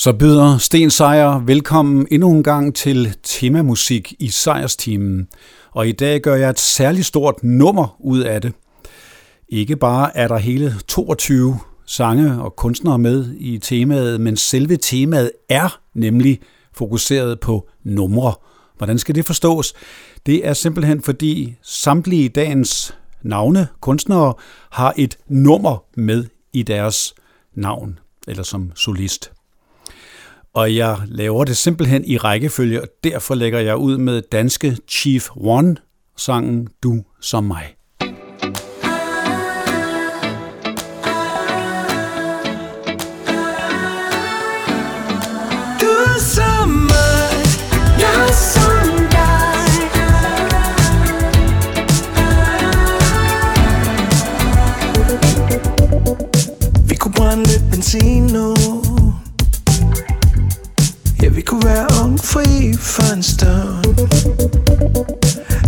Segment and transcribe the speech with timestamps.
[0.00, 5.28] Så byder Sten Sejer velkommen endnu en gang til temamusik i Sejersteamen.
[5.70, 8.52] Og i dag gør jeg et særligt stort nummer ud af det.
[9.48, 15.32] Ikke bare er der hele 22 sange og kunstnere med i temaet, men selve temaet
[15.48, 16.40] er nemlig
[16.72, 18.34] fokuseret på numre.
[18.78, 19.74] Hvordan skal det forstås?
[20.26, 24.34] Det er simpelthen fordi samtlige dagens navne, kunstnere,
[24.70, 27.14] har et nummer med i deres
[27.54, 27.98] navn,
[28.28, 29.32] eller som solist
[30.54, 35.28] og jeg laver det simpelthen i rækkefølge, og derfor lægger jeg ud med danske Chief
[35.36, 35.76] One,
[36.16, 37.74] sangen Du som mig.
[57.36, 58.49] Lidt benzin nu
[61.40, 63.96] vi kunne være ung fri for en stund.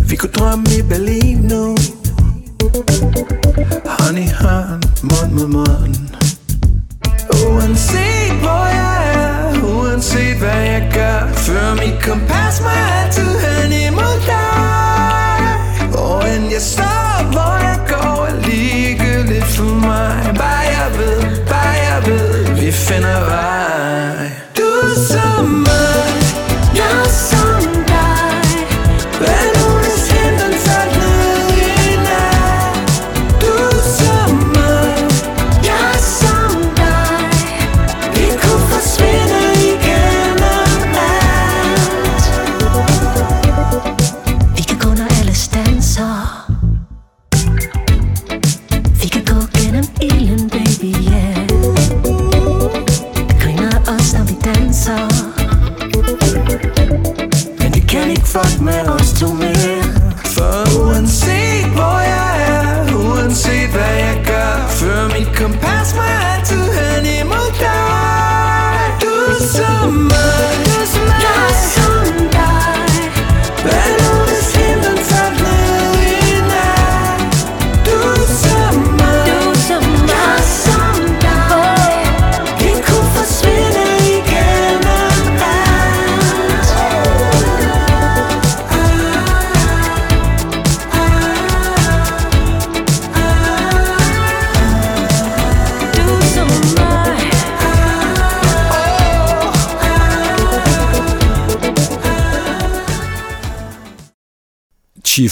[0.09, 1.64] Vi kunne drømme i Berlin nu.
[3.95, 5.97] Hånd i hånd, mund mod mund.
[7.47, 14.17] Uanset hvor jeg er, uanset hvad jeg gør Før mit kompas mig altid hen imod
[14.27, 15.98] dig.
[15.98, 20.34] Og end jeg står, hvor jeg går er ligegyldigt for mig.
[20.36, 24.52] Bare jeg ved, bare jeg ved, vi finder vej.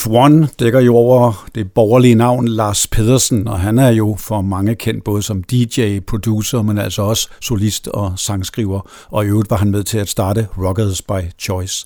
[0.01, 4.41] Chief One dækker jo over det borgerlige navn Lars Pedersen, og han er jo for
[4.41, 9.49] mange kendt både som DJ, producer, men altså også solist og sangskriver, og i øvrigt
[9.49, 11.85] var han med til at starte Rockers by Choice.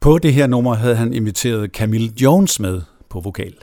[0.00, 2.80] På det her nummer havde han inviteret Camille Jones med
[3.10, 3.54] på vokal.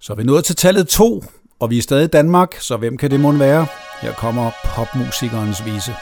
[0.00, 1.24] Så vi nået til tallet 2,
[1.60, 3.66] og vi er stadig i Danmark, så hvem kan det måtte være?
[4.02, 5.92] Her kommer popmusikernes vise.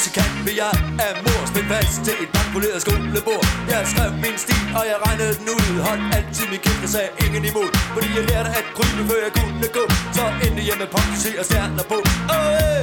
[0.00, 0.72] Musikant men jeg
[1.06, 3.44] er mor spændt fast til et bankpoleret skolebord.
[3.72, 5.66] Jeg skrev min stil, og jeg regnede den ud.
[5.86, 7.70] Holdt altid min kæft, og sagde ingen imod.
[7.94, 9.84] Fordi jeg lærte at krybe, før jeg kunne gå.
[10.16, 11.08] Så endte jeg med pop,
[11.40, 11.98] og stjerner på.
[12.34, 12.82] Oh, hey.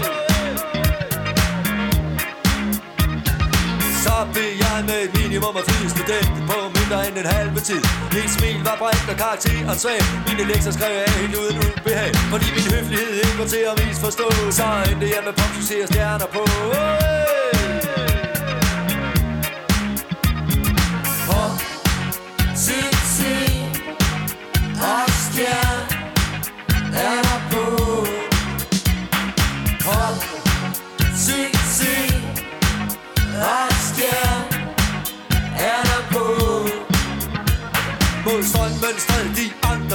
[4.04, 6.58] Så blev jeg med et minimum af fri student På
[6.98, 7.84] mindre end en halve tid.
[8.14, 12.12] Mit smil var bredt og karakteren svag Mine lektier skrev jeg helt uden ubehag.
[12.32, 15.54] Fordi min høflighed ikke var til at misforstå Så endte jeg med pop,
[15.84, 16.44] og stjerner på.
[16.74, 17.47] Hey.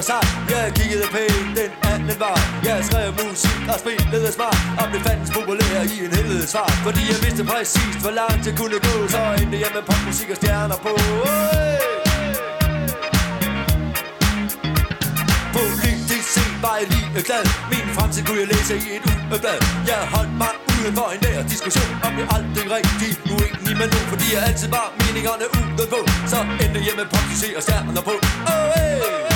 [0.03, 0.23] Så sig
[0.53, 2.41] Jeg kiggede pænt den anden vej.
[2.69, 4.59] Jeg skrev musik og spillede smart.
[4.81, 8.55] Og blev fandens populær i en helvede svar Fordi jeg vidste præcis hvor langt jeg
[8.61, 8.95] kunne gå.
[9.15, 10.93] Så endte jeg med popmusik og stjerner på.
[11.25, 11.93] Hey!
[15.57, 17.45] Politisk set var jeg lige glad.
[17.73, 19.59] Min fremtid kunne jeg læse i et ugeblad.
[19.91, 21.93] Jeg holdt mig uden for en nær diskussion.
[22.05, 24.09] Og blev aldrig rigtig uenig med nogen.
[24.13, 25.99] Fordi jeg altid var meningerne udenpå
[26.33, 28.15] Så endte jeg med popmusik og stjerner på.
[28.53, 29.32] Oh, hey!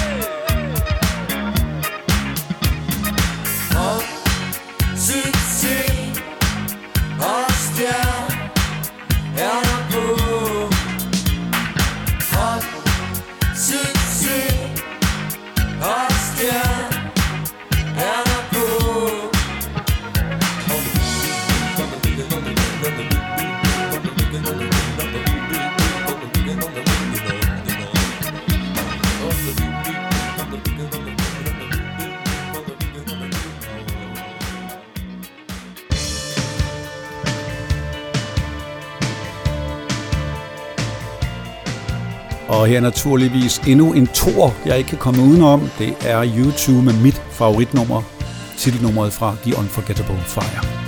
[7.84, 8.15] Og
[42.56, 45.70] Og her naturligvis endnu en tor, jeg ikke kan komme udenom.
[45.78, 48.02] Det er YouTube med mit favoritnummer,
[48.58, 50.85] titelnummeret fra The Unforgettable Fire.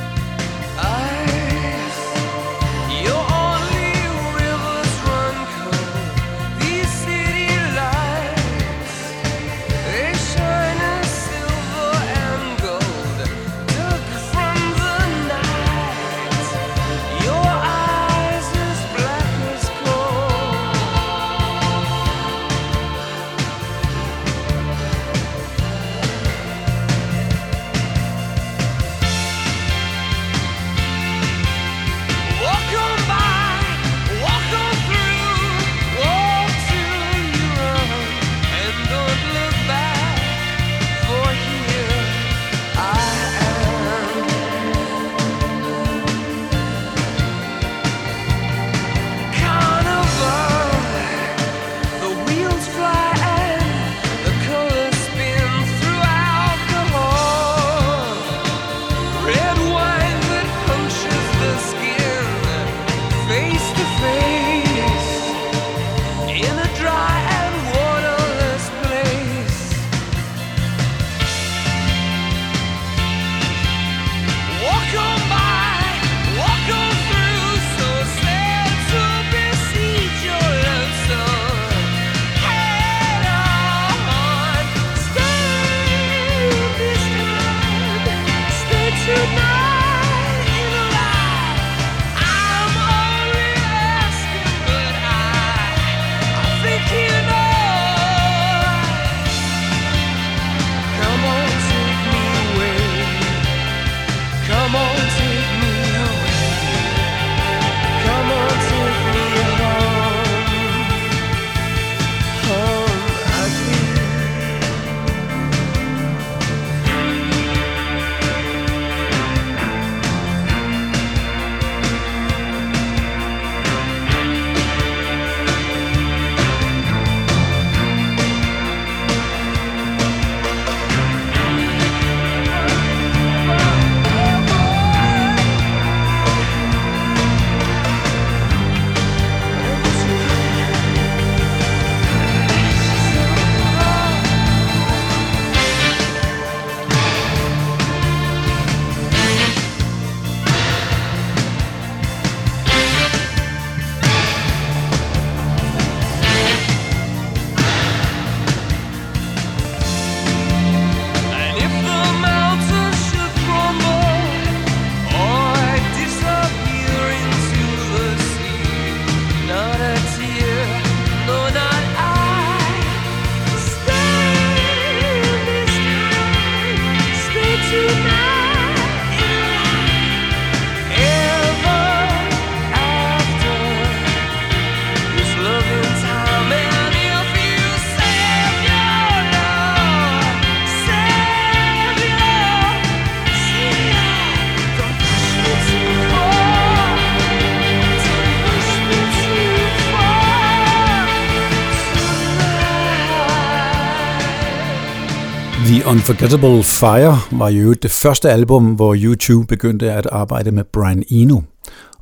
[205.99, 211.41] Unforgettable Fire var jo det første album, hvor YouTube begyndte at arbejde med Brian Eno.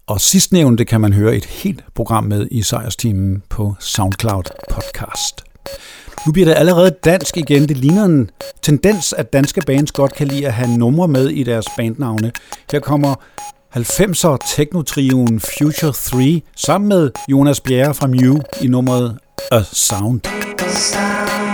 [0.07, 5.45] Og sidstnævnte kan man høre et helt program med i sejrsteamen på SoundCloud podcast.
[6.27, 7.69] Nu bliver det allerede dansk igen.
[7.69, 8.31] Det ligner en
[8.63, 12.33] tendens, at danske bands godt kan lide at have numre med i deres bandnavne.
[12.73, 13.15] Her kommer
[13.77, 19.19] 90'er teknotrioen Future 3 sammen med Jonas Bjerre fra Mew i nummeret
[19.53, 20.21] A Sound.
[20.69, 21.46] Sound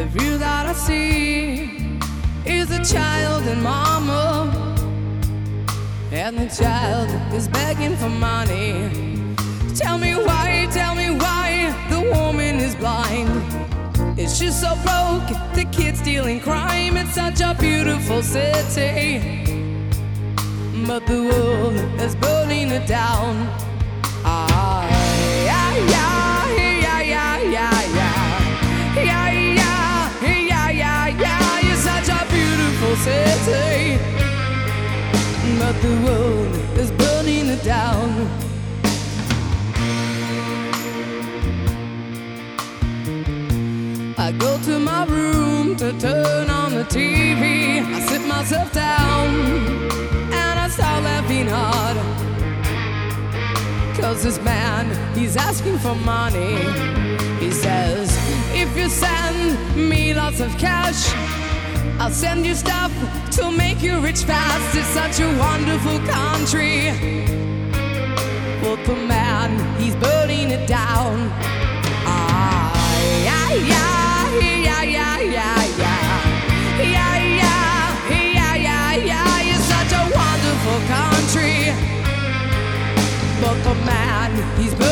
[0.00, 1.98] The view that I see
[2.46, 4.50] is a child and mama.
[6.10, 9.34] And the child is begging for money.
[9.76, 13.28] Tell me why, tell me why the woman is blind.
[14.18, 15.28] Is she so broke?
[15.52, 16.96] The kids stealing crime.
[16.96, 19.20] It's such a beautiful city.
[20.86, 23.69] But the world is burning it down.
[32.90, 33.98] Beautiful city.
[35.58, 38.28] But the world is burning it down.
[44.18, 47.84] I go to my room to turn on the TV.
[47.84, 49.28] I sit myself down
[50.32, 51.96] and I start laughing hard.
[53.96, 56.56] Cause this man, he's asking for money.
[57.38, 58.10] He says,
[58.52, 61.39] If you send me lots of cash,
[62.00, 62.90] I'll send you stuff
[63.32, 64.74] to make you rich fast.
[64.74, 66.92] It's such a wonderful country.
[68.62, 71.28] But the man, he's burning it down.
[72.06, 72.72] Ah,
[73.22, 76.00] yeah, yeah, yeah, yeah, yeah, yeah.
[76.80, 79.52] Yeah, yeah, yeah, yeah, yeah.
[79.52, 81.68] It's such a wonderful country.
[83.42, 84.89] But the man, he's burning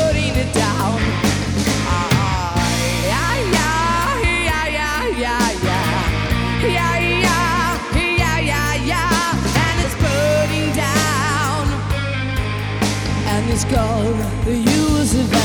[13.61, 15.39] And it's called the use of A.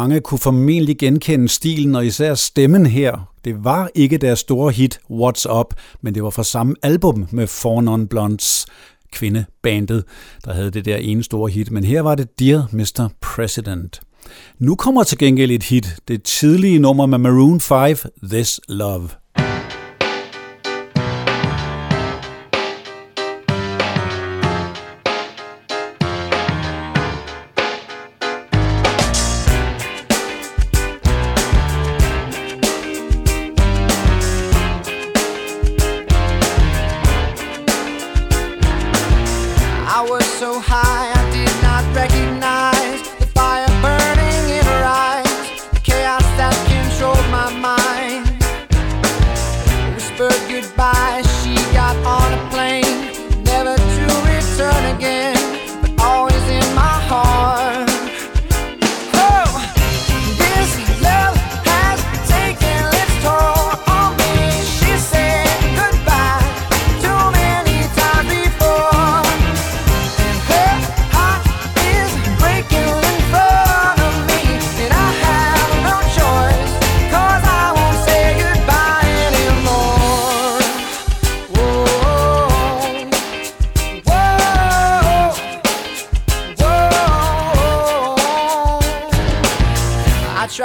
[0.00, 3.32] Mange kunne formentlig genkende stilen og især stemmen her.
[3.44, 7.46] Det var ikke deres store hit What's Up, men det var fra samme album med
[7.46, 8.66] Four Non Blondes
[9.12, 10.04] kvindebandet,
[10.44, 11.70] der havde det der ene store hit.
[11.70, 13.08] Men her var det Dear Mr.
[13.20, 14.00] President.
[14.58, 17.96] Nu kommer til gengæld et hit, det tidlige nummer med Maroon 5,
[18.30, 19.08] This Love.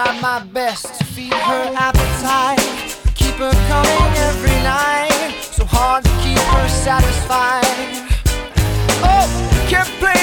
[0.06, 2.60] Tried my best to feed her appetite,
[3.16, 5.32] keep her coming every night.
[5.42, 7.66] So hard to keep her satisfied.
[9.02, 9.26] Oh,
[9.68, 10.15] kept playing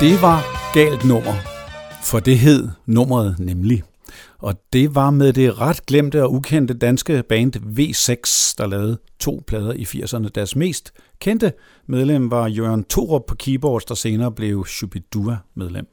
[0.00, 1.34] Det var galt nummer,
[2.02, 3.82] for det hed nummeret nemlig.
[4.38, 9.42] Og det var med det ret glemte og ukendte danske band V6, der lavede to
[9.46, 10.28] plader i 80'erne.
[10.34, 11.52] Deres mest kendte
[11.86, 15.86] medlem var Jørgen Torup på keyboards, der senere blev Shubidua medlem.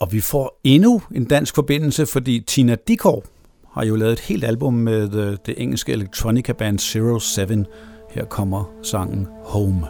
[0.00, 3.24] Og vi får endnu en dansk forbindelse, fordi Tina Dikov
[3.72, 7.66] har jo lavet et helt album med øh, det engelske electronica band Zero Seven.
[8.10, 9.86] Her kommer sangen Home.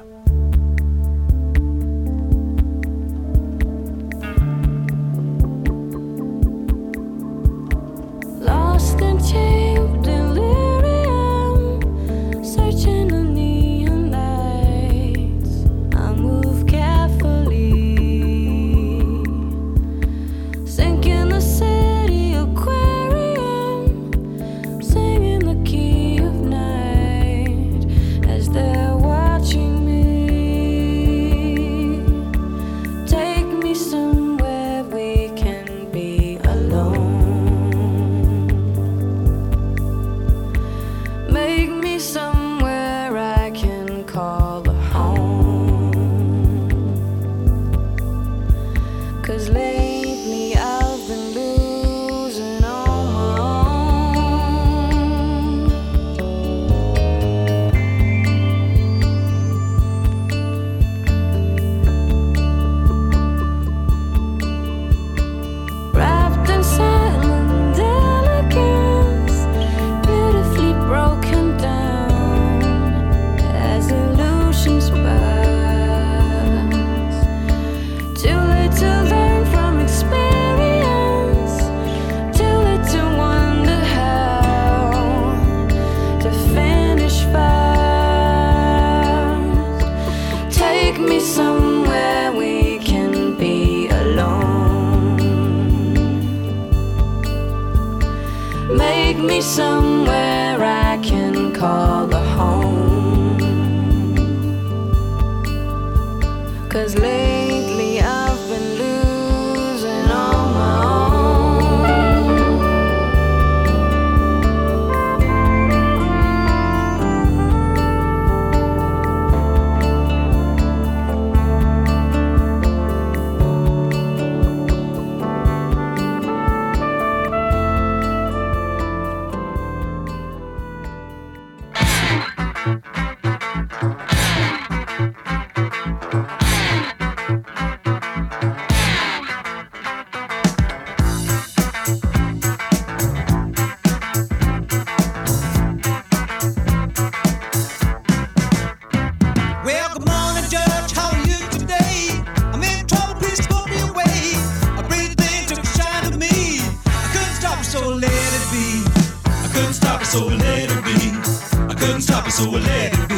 [162.30, 163.14] it, so I let it be.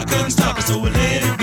[0.00, 1.35] I couldn't stop it, so I let it be.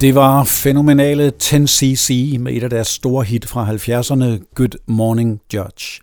[0.00, 6.00] Det var fænomenale 10cc med et af deres store hit fra 70'erne, Good Morning Judge.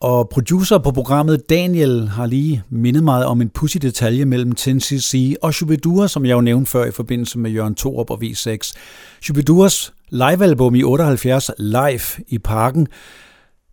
[0.00, 5.34] Og producer på programmet Daniel har lige mindet mig om en pussy detalje mellem 10cc
[5.42, 8.72] og Shubidua, som jeg jo nævnte før i forbindelse med Jørgen Thorup og V6.
[9.22, 12.86] Shubiduas livealbum i 78, Live i Parken,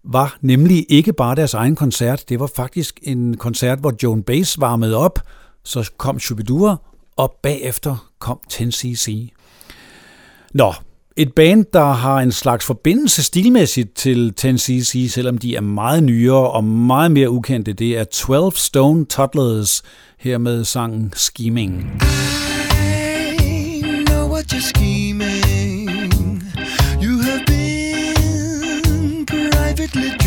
[0.03, 4.59] var nemlig ikke bare deres egen koncert, det var faktisk en koncert, hvor Joan Baez
[4.59, 5.19] varmede op,
[5.63, 6.75] så kom Shubidua
[7.17, 9.29] og bagefter kom 10cc.
[10.53, 10.73] Nå,
[11.17, 16.51] et band, der har en slags forbindelse stilmæssigt til 10cc, selvom de er meget nyere
[16.51, 19.83] og meget mere ukendte, det er 12 Stone Toddlers
[20.17, 22.01] her med sangen Scheming.
[23.39, 26.43] I know what you're scheming.
[27.01, 30.24] You have been privately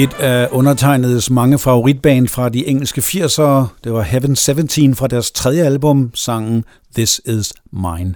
[0.00, 5.30] Et af undertegnedes mange favoritband fra de engelske 80'ere, det var Heaven 17 fra deres
[5.30, 8.14] tredje album, sangen This Is Mine.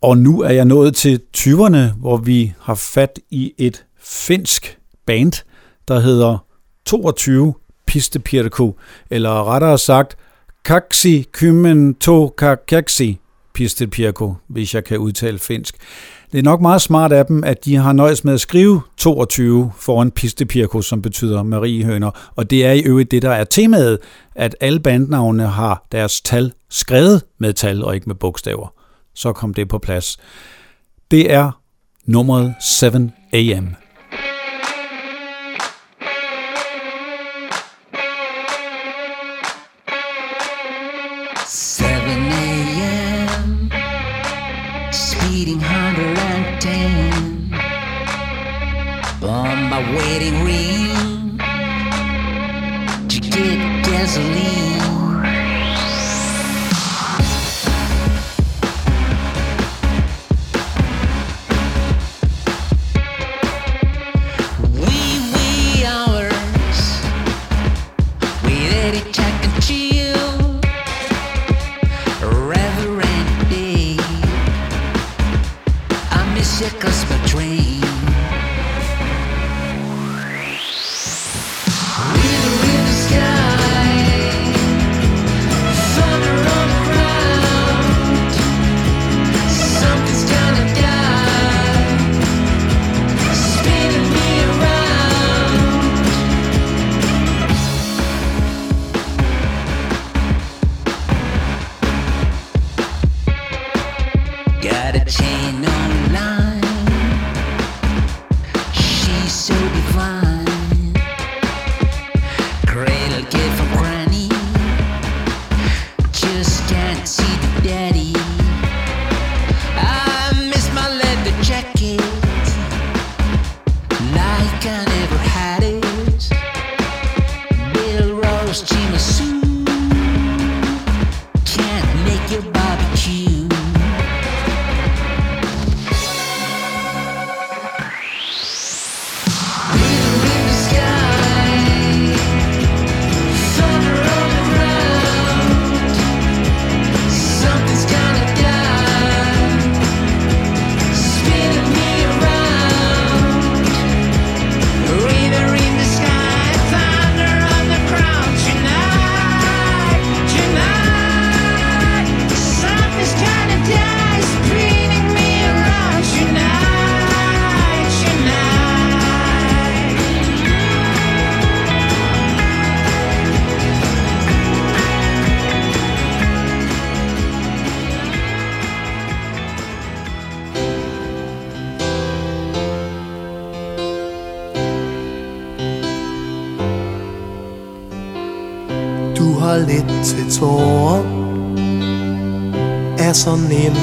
[0.00, 5.32] Og nu er jeg nået til 20'erne, hvor vi har fat i et finsk band,
[5.88, 6.44] der hedder
[6.86, 7.54] 22
[7.86, 8.72] Pistepirku,
[9.10, 10.16] eller rettere sagt
[10.64, 12.34] Kaksi Kymen To
[12.68, 13.18] Kaksi
[13.54, 15.76] Pistepirku, hvis jeg kan udtale finsk.
[16.32, 19.72] Det er nok meget smart af dem, at de har nøjes med at skrive 22
[19.76, 22.30] foran Pistepirkus, som betyder Mariehøner.
[22.36, 23.98] Og det er i øvrigt det, der er temaet,
[24.34, 28.74] at alle bandnavne har deres tal skrevet med tal og ikke med bogstaver.
[29.14, 30.18] Så kom det på plads.
[31.10, 31.50] Det er
[32.06, 32.86] nummeret 7
[33.32, 33.74] AM.
[41.42, 42.41] 110
[49.94, 51.38] wedding ring
[53.08, 54.71] to get gasoline.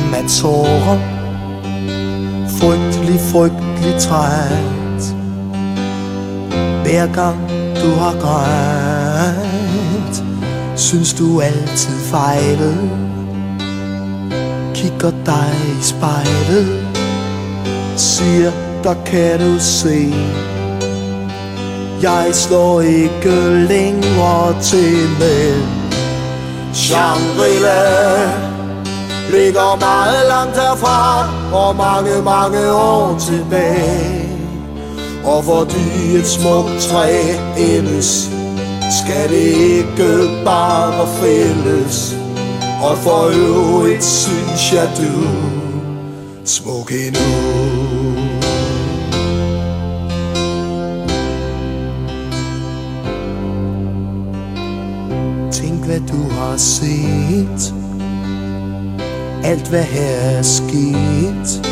[0.10, 0.99] Så af tårer?
[2.60, 5.16] Frygtelig, frygtelig træt.
[6.84, 7.49] Hver gang
[7.84, 10.24] du har grædt
[10.76, 12.89] Synes du altid fejlet.
[14.74, 16.88] Kigger dig i spejlet
[17.95, 18.51] Siger,
[18.84, 20.14] der kan du se.
[22.01, 25.62] Jeg slår ikke længere til med
[26.74, 28.48] Shangri-La
[29.32, 34.30] Ligger meget langt herfra Og mange, mange år tilbage.
[35.25, 37.21] Og fordi et smukt træ
[37.57, 38.30] endes
[39.01, 42.15] Skal det ikke bare fælles
[42.84, 45.27] Og for øvrigt synes jeg du
[46.45, 47.59] Smuk endnu.
[55.89, 57.78] Hvad du har set.
[59.43, 61.67] Alt hvad her er sket.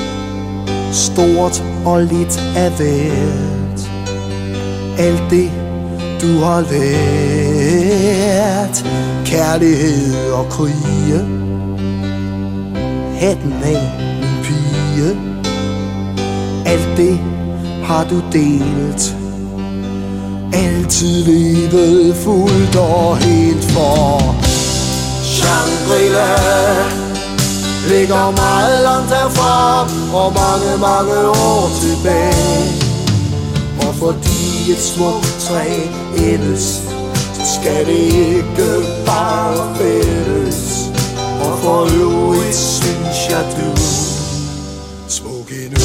[0.91, 3.57] Stort og lidt af hvert
[4.97, 5.51] Alt det
[6.21, 8.85] du har lært.
[9.25, 11.19] Kærlighed og krige.
[13.19, 13.91] Hatten af
[14.21, 15.17] min pige.
[16.65, 17.19] Alt det
[17.83, 19.15] har du delt.
[20.53, 24.35] Altid livet fuldt og helt for.
[25.23, 27.06] Shangri-La.
[27.87, 29.81] Ligger meget langt herfra
[30.21, 32.87] Og mange, mange år tilbage.
[33.87, 35.69] Og fordi et smukt træ
[36.17, 36.65] ældes
[37.33, 38.69] Så skal det ikke
[39.05, 40.89] bare fældes.
[41.45, 43.81] Og for øvrigt synes jeg du
[45.07, 45.81] Smuk endnu.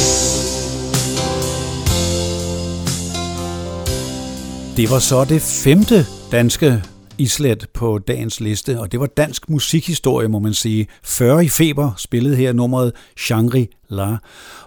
[4.77, 6.83] Det var så det femte danske
[7.17, 10.87] islet på dagens liste, og det var dansk musikhistorie, må man sige.
[11.03, 14.17] 40 i feber spillede her nummeret Shangri-La.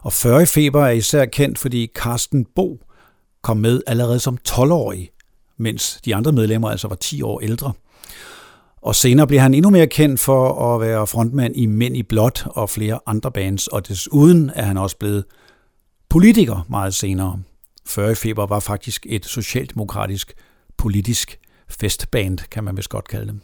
[0.01, 2.81] Og 40 i feber er især kendt, fordi Carsten Bo
[3.43, 5.11] kom med allerede som 12-årig,
[5.59, 7.73] mens de andre medlemmer altså var 10 år ældre.
[8.83, 12.47] Og senere blev han endnu mere kendt for at være frontmand i Mænd i Blåt
[12.47, 15.25] og flere andre bands, og desuden er han også blevet
[16.09, 17.39] politiker meget senere.
[17.87, 20.33] 40 i feber var faktisk et socialdemokratisk
[20.77, 21.39] politisk
[21.69, 23.41] festband, kan man vist godt kalde dem.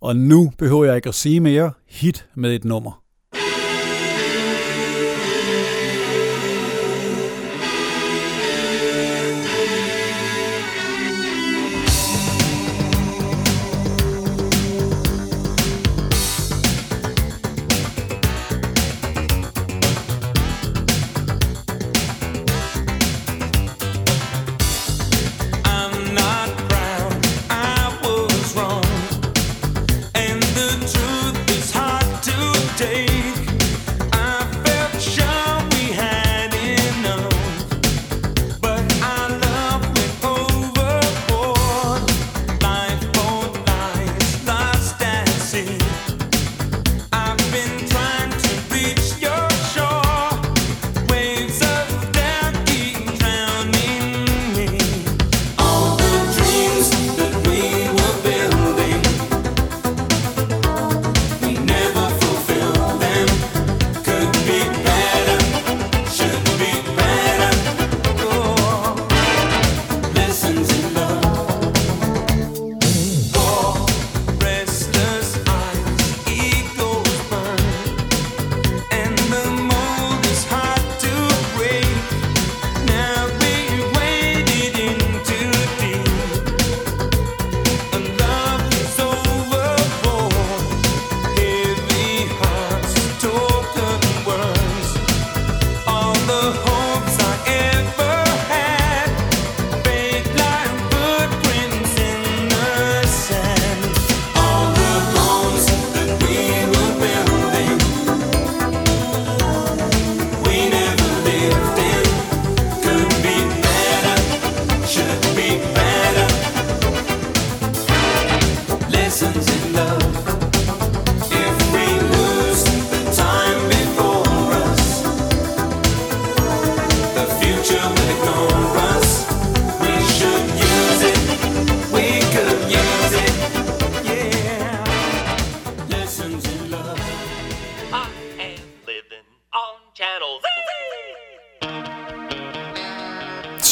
[0.00, 1.72] Og nu behøver jeg ikke at sige mere.
[1.86, 3.01] Hit med et nummer.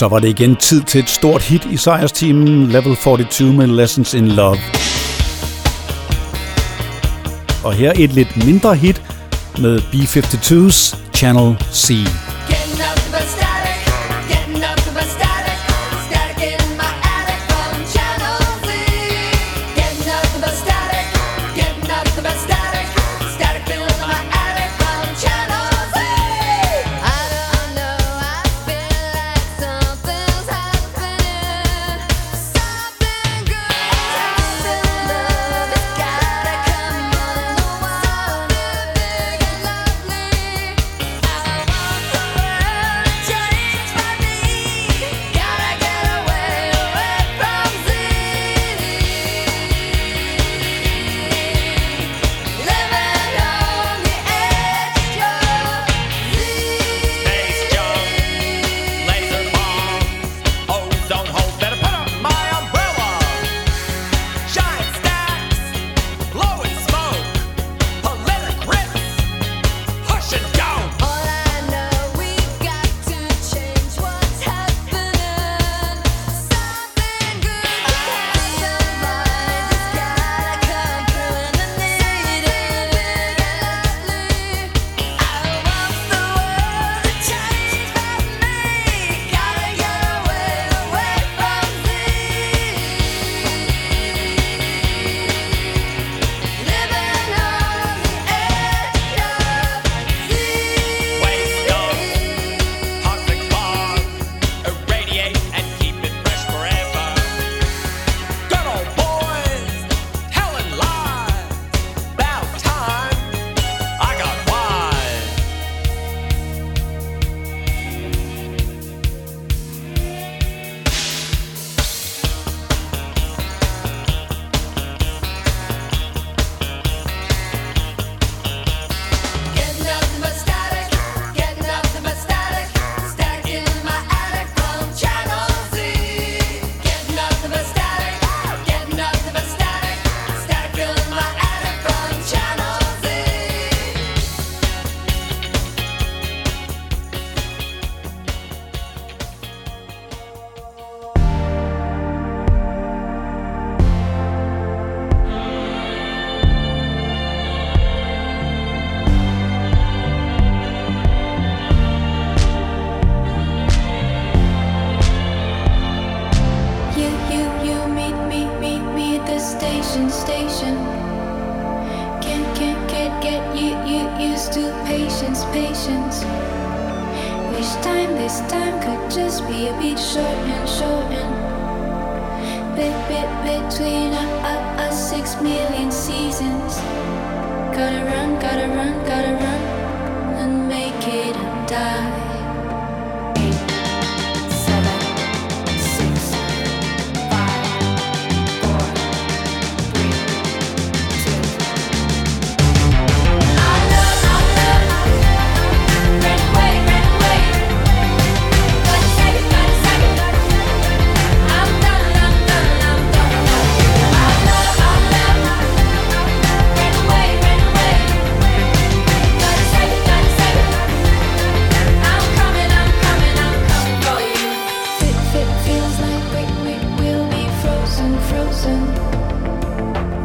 [0.00, 4.14] Så var det igen tid til et stort hit i sejrsteamen Level 42 med Lessons
[4.14, 4.56] in Love.
[7.64, 9.02] Og her et lidt mindre hit
[9.58, 12.06] med B-52's Channel C.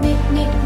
[0.02, 0.64] Nick, Nick.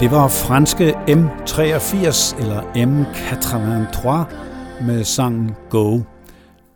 [0.00, 4.34] Det var franske M83 eller M83
[4.86, 6.00] med sangen Go.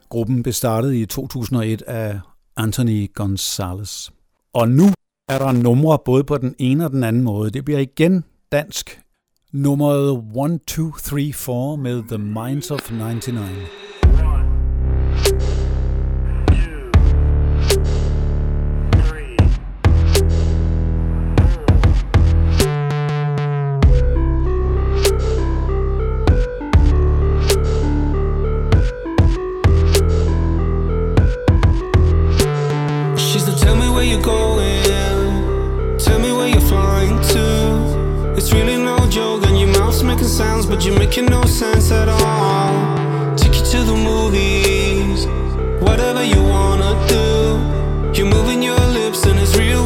[0.09, 2.21] Gruppen blev startet i 2001 af
[2.57, 4.11] Anthony Gonzalez.
[4.55, 4.85] Og nu
[5.29, 7.51] er der numre både på den ene og den anden måde.
[7.51, 9.01] Det bliver igen dansk.
[9.53, 13.94] Nummeret 1234 med The Minds of 99.
[40.35, 43.37] sounds, but you're making no sense at all.
[43.37, 45.27] Take you to the movies,
[45.81, 48.17] whatever you wanna do.
[48.17, 49.84] You're moving your lips, and it's real.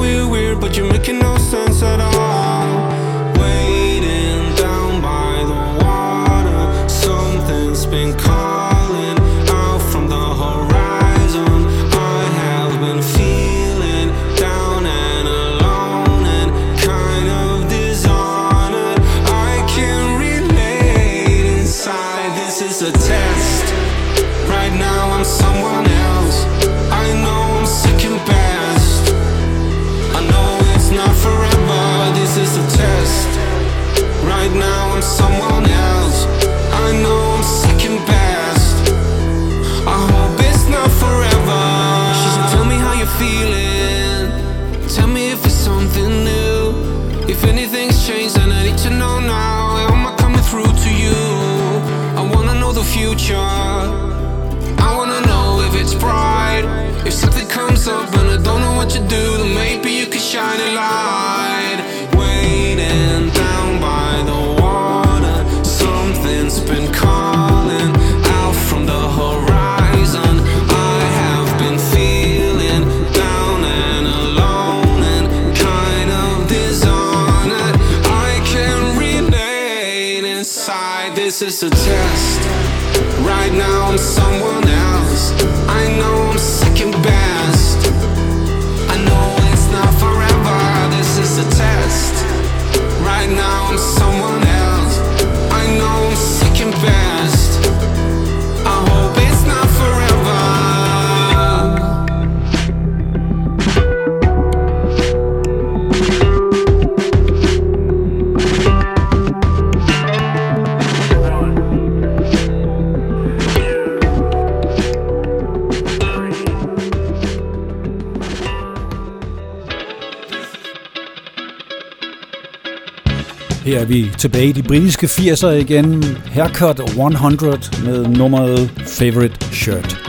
[123.69, 126.05] Her er vi tilbage i de britiske 80'er igen.
[126.27, 130.08] Haircut 100 med nummeret Favorite Shirt.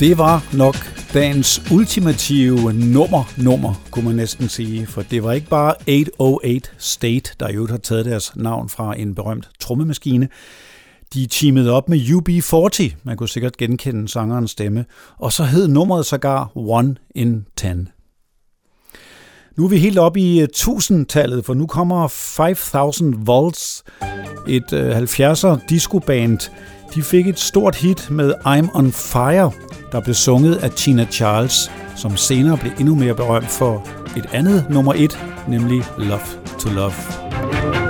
[0.00, 0.76] Det var nok
[1.14, 4.86] dagens ultimative nummer, nummer, kunne man næsten sige.
[4.86, 8.98] For det var ikke bare 808 State, der i øvrigt har taget deres navn fra
[8.98, 10.28] en berømt trommemaskine.
[11.14, 14.84] De teamede op med UB40, man kunne sikkert genkende sangerens stemme,
[15.18, 17.88] og så hed nummeret sågar One in Ten.
[19.56, 23.84] Nu er vi helt op i øh, tusindtallet, for nu kommer 5000 Volts,
[24.48, 26.38] et øh, 70'er discoband,
[26.94, 29.50] de fik et stort hit med I'm on Fire,
[29.92, 34.66] der blev sunget af Tina Charles, som senere blev endnu mere berømt for et andet
[34.70, 35.18] nummer et,
[35.48, 36.20] nemlig Love
[36.58, 37.89] to Love.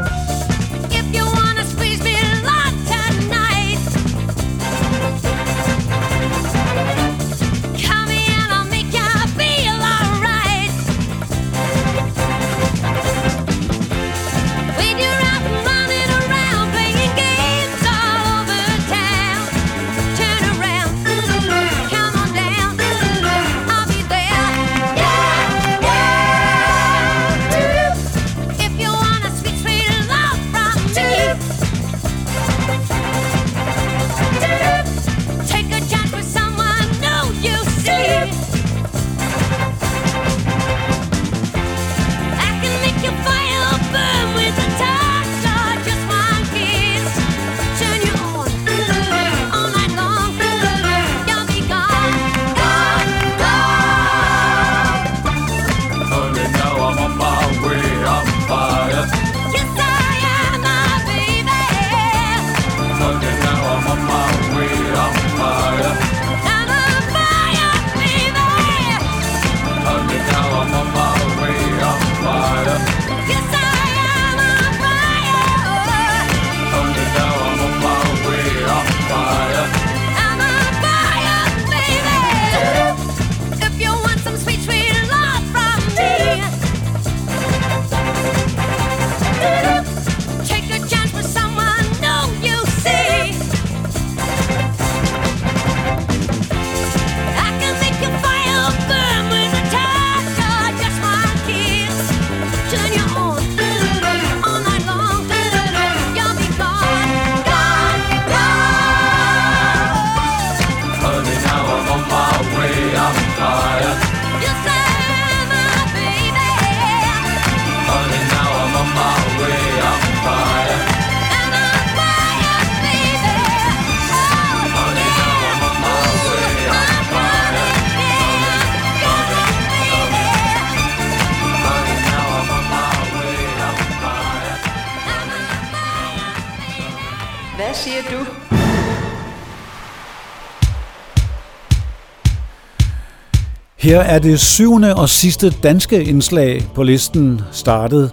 [143.90, 148.10] Her er det syvende og sidste danske indslag på listen startet,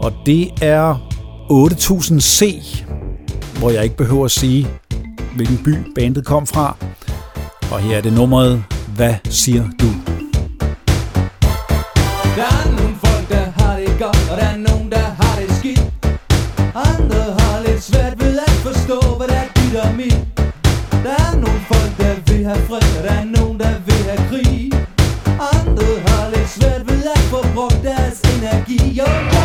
[0.00, 0.94] og det er
[1.50, 2.42] 8000C,
[3.58, 4.66] hvor jeg ikke behøver at sige,
[5.36, 6.76] hvilken by bandet kom fra.
[7.72, 8.64] Og her er det nummeret
[8.96, 9.86] Hvad siger du?
[12.36, 15.50] Der er nogle folk, der har det godt, og der er nogen, der har det
[15.58, 15.82] skidt.
[16.58, 20.18] Andre har lidt svært ved at forstå, hvad der er dit og mit.
[21.04, 22.95] Der er nogle folk, der vil have fred,
[28.96, 29.35] young.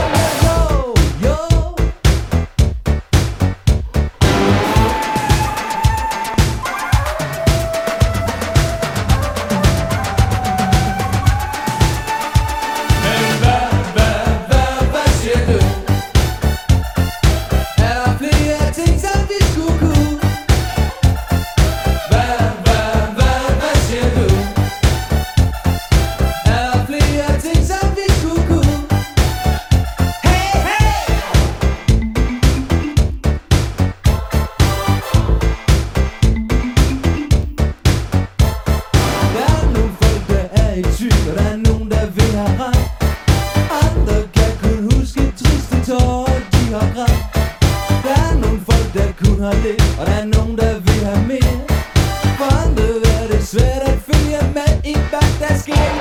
[55.66, 56.01] Hvad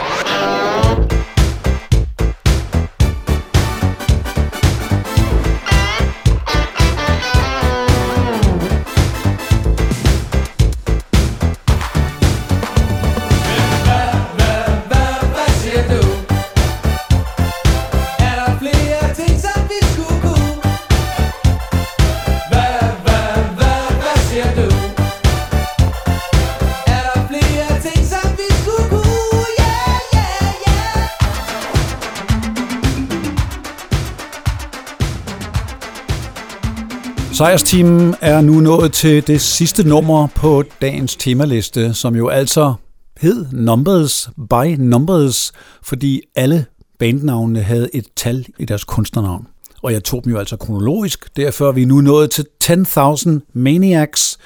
[37.41, 42.74] Sejrsteamen er nu nået til det sidste nummer på dagens temaliste, som jo altså
[43.20, 46.64] hed Numbers by Numbers, fordi alle
[46.99, 49.47] bandnavnene havde et tal i deres kunstnernavn.
[49.82, 54.38] Og jeg tog dem jo altså kronologisk, derfor er vi nu nået til 10.000 Maniacs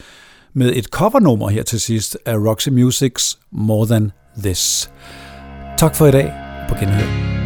[0.52, 4.90] med et covernummer her til sidst af Roxy Musics More Than This.
[5.78, 6.32] Tak for i dag.
[6.68, 7.43] På genhør.